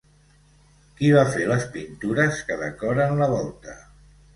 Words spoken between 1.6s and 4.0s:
pintures que decoren la volta?